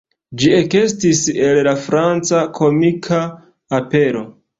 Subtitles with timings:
[0.43, 3.21] Ĝi ekestis el la franca komika
[3.81, 4.25] opero.